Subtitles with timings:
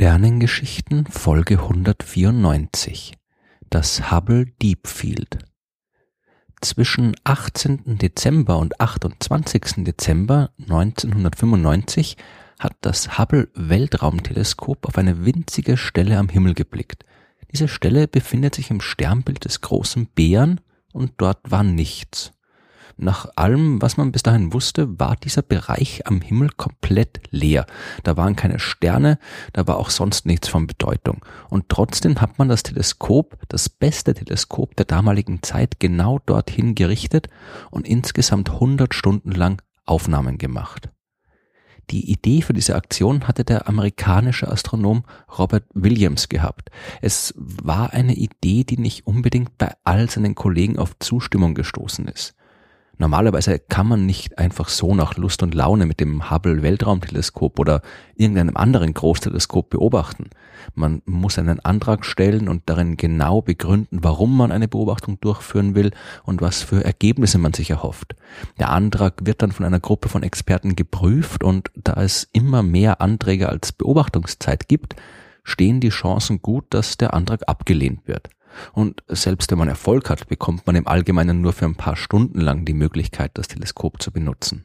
[0.00, 3.14] Sternengeschichten Folge 194
[3.68, 5.38] Das Hubble Deep Field
[6.60, 7.98] Zwischen 18.
[7.98, 9.82] Dezember und 28.
[9.84, 12.16] Dezember 1995
[12.60, 17.04] hat das Hubble Weltraumteleskop auf eine winzige Stelle am Himmel geblickt.
[17.50, 20.60] Diese Stelle befindet sich im Sternbild des großen Bären
[20.92, 22.37] und dort war nichts.
[22.96, 27.66] Nach allem, was man bis dahin wusste, war dieser Bereich am Himmel komplett leer.
[28.02, 29.18] Da waren keine Sterne,
[29.52, 31.24] da war auch sonst nichts von Bedeutung.
[31.50, 37.28] Und trotzdem hat man das Teleskop, das beste Teleskop der damaligen Zeit, genau dorthin gerichtet
[37.70, 40.90] und insgesamt 100 Stunden lang Aufnahmen gemacht.
[41.90, 45.04] Die Idee für diese Aktion hatte der amerikanische Astronom
[45.38, 46.70] Robert Williams gehabt.
[47.00, 52.34] Es war eine Idee, die nicht unbedingt bei all seinen Kollegen auf Zustimmung gestoßen ist.
[53.00, 57.80] Normalerweise kann man nicht einfach so nach Lust und Laune mit dem Hubble Weltraumteleskop oder
[58.16, 60.30] irgendeinem anderen Großteleskop beobachten.
[60.74, 65.92] Man muss einen Antrag stellen und darin genau begründen, warum man eine Beobachtung durchführen will
[66.24, 68.16] und was für Ergebnisse man sich erhofft.
[68.58, 73.00] Der Antrag wird dann von einer Gruppe von Experten geprüft und da es immer mehr
[73.00, 74.96] Anträge als Beobachtungszeit gibt,
[75.44, 78.28] stehen die Chancen gut, dass der Antrag abgelehnt wird.
[78.72, 82.40] Und selbst wenn man Erfolg hat, bekommt man im Allgemeinen nur für ein paar Stunden
[82.40, 84.64] lang die Möglichkeit, das Teleskop zu benutzen.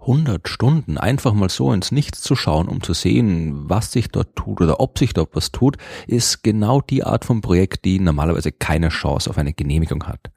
[0.00, 4.34] 100 Stunden einfach mal so ins Nichts zu schauen, um zu sehen, was sich dort
[4.34, 8.50] tut oder ob sich dort was tut, ist genau die Art von Projekt, die normalerweise
[8.50, 10.30] keine Chance auf eine Genehmigung hat.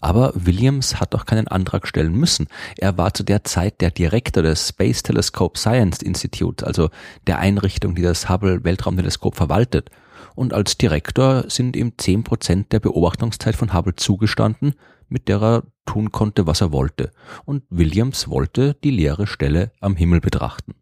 [0.00, 2.48] Aber Williams hat doch keinen Antrag stellen müssen.
[2.78, 6.88] Er war zu der Zeit der Direktor des Space Telescope Science Institute, also
[7.26, 9.90] der Einrichtung, die das Hubble Weltraumteleskop verwaltet
[10.34, 14.74] und als Direktor sind ihm zehn Prozent der Beobachtungszeit von Hubble zugestanden,
[15.08, 17.10] mit der er tun konnte, was er wollte.
[17.44, 20.74] Und Williams wollte die leere Stelle am Himmel betrachten.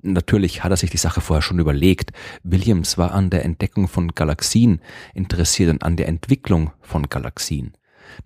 [0.00, 2.12] Natürlich hat er sich die Sache vorher schon überlegt.
[2.42, 4.80] Williams war an der Entdeckung von Galaxien
[5.14, 7.74] interessiert und an der Entwicklung von Galaxien.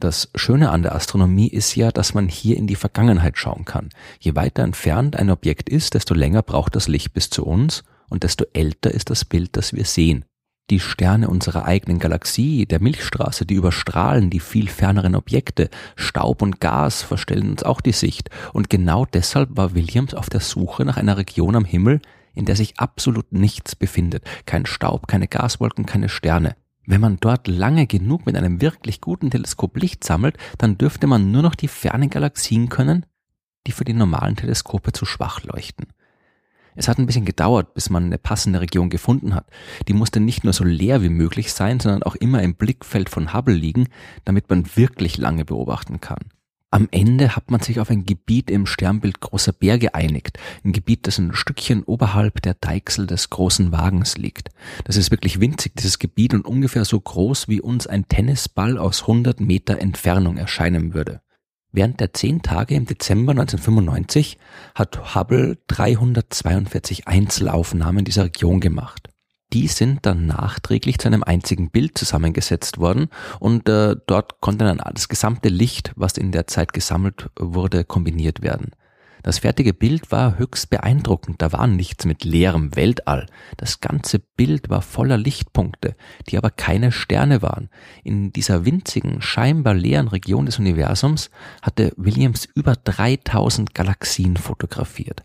[0.01, 3.91] Das Schöne an der Astronomie ist ja, dass man hier in die Vergangenheit schauen kann.
[4.19, 8.23] Je weiter entfernt ein Objekt ist, desto länger braucht das Licht bis zu uns und
[8.23, 10.25] desto älter ist das Bild, das wir sehen.
[10.69, 15.71] Die Sterne unserer eigenen Galaxie, der Milchstraße, die überstrahlen die viel ferneren Objekte.
[15.95, 18.31] Staub und Gas verstellen uns auch die Sicht.
[18.53, 22.01] Und genau deshalb war Williams auf der Suche nach einer Region am Himmel,
[22.35, 24.25] in der sich absolut nichts befindet.
[24.45, 26.57] Kein Staub, keine Gaswolken, keine Sterne.
[26.85, 31.31] Wenn man dort lange genug mit einem wirklich guten Teleskop Licht sammelt, dann dürfte man
[31.31, 33.07] nur noch die fernen Galaxien können,
[33.69, 35.87] die für die normalen Teleskope zu schwach leuchten.
[36.77, 39.47] Es hat ein bisschen gedauert, bis man eine passende Region gefunden hat.
[39.89, 43.33] Die musste nicht nur so leer wie möglich sein, sondern auch immer im Blickfeld von
[43.33, 43.89] Hubble liegen,
[44.25, 46.21] damit man wirklich lange beobachten kann.
[46.71, 50.39] Am Ende hat man sich auf ein Gebiet im Sternbild Großer Bär geeinigt.
[50.65, 54.51] Ein Gebiet, das ein Stückchen oberhalb der Deichsel des großen Wagens liegt.
[54.85, 59.03] Das ist wirklich winzig, dieses Gebiet, und ungefähr so groß, wie uns ein Tennisball aus
[59.03, 61.23] 100 Meter Entfernung erscheinen würde.
[61.77, 64.39] Während der zehn Tage im Dezember 1995
[64.75, 69.11] hat Hubble 342 Einzelaufnahmen dieser Region gemacht.
[69.53, 73.11] Die sind dann nachträglich zu einem einzigen Bild zusammengesetzt worden
[73.41, 78.41] und äh, dort konnte dann das gesamte Licht, was in der Zeit gesammelt wurde, kombiniert
[78.41, 78.71] werden.
[79.27, 83.27] Das fertige Bild war höchst beeindruckend, da war nichts mit leerem Weltall.
[83.57, 85.97] Das ganze Bild war voller Lichtpunkte,
[86.29, 87.69] die aber keine Sterne waren.
[88.05, 95.23] In dieser winzigen, scheinbar leeren Region des Universums hatte Williams über 3000 Galaxien fotografiert.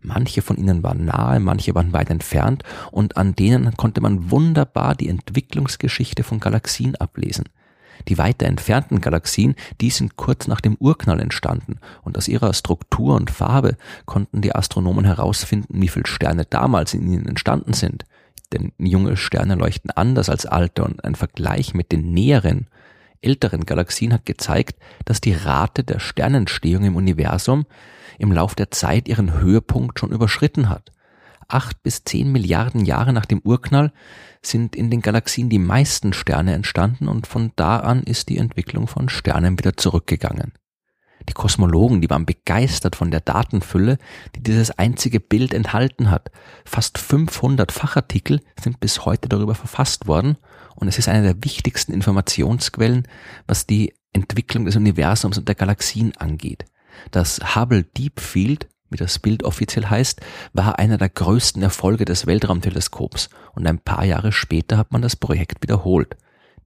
[0.00, 2.62] Manche von ihnen waren nahe, manche waren weit entfernt
[2.92, 7.46] und an denen konnte man wunderbar die Entwicklungsgeschichte von Galaxien ablesen.
[8.08, 13.14] Die weiter entfernten Galaxien, die sind kurz nach dem Urknall entstanden und aus ihrer Struktur
[13.14, 18.04] und Farbe konnten die Astronomen herausfinden, wie viele Sterne damals in ihnen entstanden sind.
[18.52, 22.66] Denn junge Sterne leuchten anders als alte und ein Vergleich mit den näheren,
[23.22, 27.66] älteren Galaxien hat gezeigt, dass die Rate der Sternentstehung im Universum
[28.18, 30.90] im Lauf der Zeit ihren Höhepunkt schon überschritten hat
[31.52, 33.92] acht bis zehn Milliarden Jahre nach dem Urknall
[34.42, 38.86] sind in den Galaxien die meisten Sterne entstanden und von da an ist die Entwicklung
[38.86, 40.52] von Sternen wieder zurückgegangen.
[41.28, 43.98] Die Kosmologen, die waren begeistert von der Datenfülle,
[44.34, 46.30] die dieses einzige Bild enthalten hat.
[46.64, 50.38] Fast 500 Fachartikel sind bis heute darüber verfasst worden
[50.76, 53.06] und es ist eine der wichtigsten Informationsquellen,
[53.46, 56.64] was die Entwicklung des Universums und der Galaxien angeht.
[57.10, 60.20] Das Hubble Deep Field wie das Bild offiziell heißt,
[60.52, 65.16] war einer der größten Erfolge des Weltraumteleskops und ein paar Jahre später hat man das
[65.16, 66.16] Projekt wiederholt.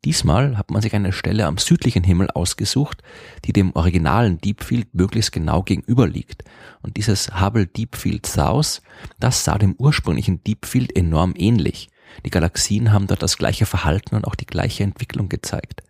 [0.04, 3.02] Diesmal hat man sich eine Stelle am südlichen Himmel ausgesucht,
[3.46, 6.44] die dem originalen Deep Field möglichst genau gegenüber liegt.
[6.82, 8.82] Und dieses Hubble Deep Field South,
[9.18, 11.88] das sah dem ursprünglichen Deep Field enorm ähnlich.
[12.24, 15.82] Die Galaxien haben dort das gleiche Verhalten und auch die gleiche Entwicklung gezeigt.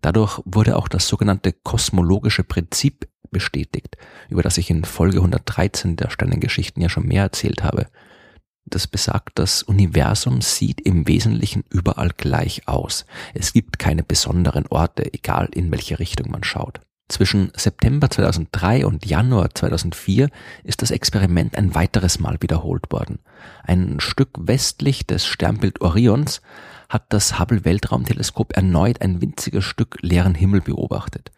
[0.00, 3.96] Dadurch wurde auch das sogenannte kosmologische Prinzip bestätigt,
[4.28, 7.86] über das ich in Folge 113 der Sternengeschichten ja schon mehr erzählt habe.
[8.64, 13.06] Das besagt, das Universum sieht im Wesentlichen überall gleich aus.
[13.32, 16.80] Es gibt keine besonderen Orte, egal in welche Richtung man schaut.
[17.08, 20.28] Zwischen September 2003 und Januar 2004
[20.64, 23.20] ist das Experiment ein weiteres Mal wiederholt worden.
[23.62, 26.42] Ein Stück westlich des Sternbild Orions
[26.88, 31.30] hat das Hubble Weltraumteleskop erneut ein winziges Stück leeren Himmel beobachtet.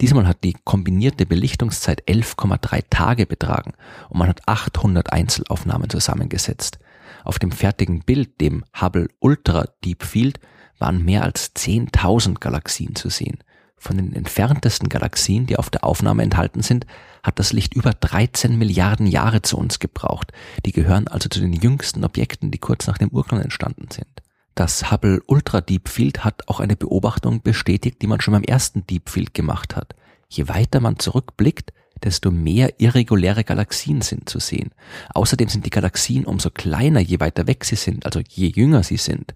[0.00, 3.72] Diesmal hat die kombinierte Belichtungszeit 11,3 Tage betragen
[4.08, 6.78] und man hat 800 Einzelaufnahmen zusammengesetzt.
[7.24, 10.38] Auf dem fertigen Bild, dem Hubble Ultra Deep Field,
[10.78, 13.38] waren mehr als 10.000 Galaxien zu sehen.
[13.86, 16.86] Von den entferntesten Galaxien, die auf der Aufnahme enthalten sind,
[17.22, 20.32] hat das Licht über 13 Milliarden Jahre zu uns gebraucht.
[20.64, 24.08] Die gehören also zu den jüngsten Objekten, die kurz nach dem Urknall entstanden sind.
[24.56, 28.84] Das Hubble Ultra Deep Field hat auch eine Beobachtung bestätigt, die man schon beim ersten
[28.88, 29.94] Deep Field gemacht hat.
[30.28, 31.72] Je weiter man zurückblickt,
[32.02, 34.72] desto mehr irreguläre Galaxien sind zu sehen.
[35.14, 38.96] Außerdem sind die Galaxien umso kleiner, je weiter weg sie sind, also je jünger sie
[38.96, 39.32] sind.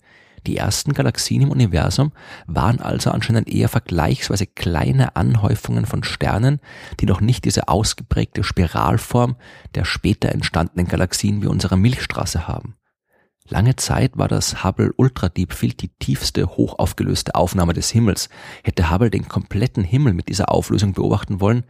[0.47, 2.13] Die ersten Galaxien im Universum
[2.47, 6.61] waren also anscheinend eher vergleichsweise kleine Anhäufungen von Sternen,
[6.99, 9.37] die noch nicht diese ausgeprägte Spiralform
[9.75, 12.77] der später entstandenen Galaxien wie unsere Milchstraße haben.
[13.49, 18.29] Lange Zeit war das Hubble Ultra Deep Field die tiefste hochaufgelöste Aufnahme des Himmels.
[18.63, 21.65] Hätte Hubble den kompletten Himmel mit dieser Auflösung beobachten wollen,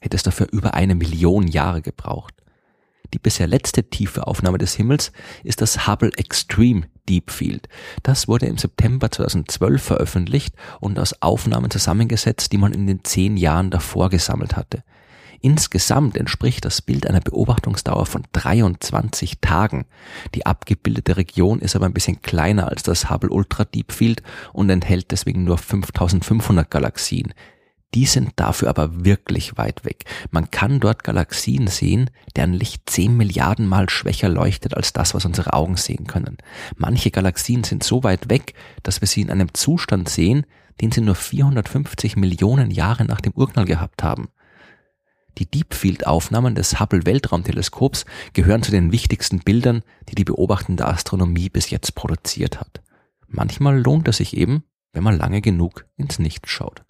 [0.00, 2.34] hätte es dafür über eine Million Jahre gebraucht.
[3.12, 5.12] Die bisher letzte tiefe Aufnahme des Himmels
[5.44, 7.68] ist das Hubble Extreme Deep Field.
[8.02, 13.36] Das wurde im September 2012 veröffentlicht und aus Aufnahmen zusammengesetzt, die man in den zehn
[13.36, 14.82] Jahren davor gesammelt hatte.
[15.40, 19.86] Insgesamt entspricht das Bild einer Beobachtungsdauer von 23 Tagen.
[20.34, 24.22] Die abgebildete Region ist aber ein bisschen kleiner als das Hubble Ultra Deep Field
[24.52, 27.32] und enthält deswegen nur 5500 Galaxien.
[27.94, 30.04] Die sind dafür aber wirklich weit weg.
[30.30, 35.24] Man kann dort Galaxien sehen, deren Licht 10 Milliarden Mal schwächer leuchtet als das, was
[35.24, 36.36] unsere Augen sehen können.
[36.76, 40.44] Manche Galaxien sind so weit weg, dass wir sie in einem Zustand sehen,
[40.80, 44.28] den sie nur 450 Millionen Jahre nach dem Urknall gehabt haben.
[45.38, 51.94] Die Deepfield-Aufnahmen des Hubble-Weltraumteleskops gehören zu den wichtigsten Bildern, die die beobachtende Astronomie bis jetzt
[51.94, 52.82] produziert hat.
[53.26, 56.85] Manchmal lohnt es sich eben, wenn man lange genug ins Nichts schaut.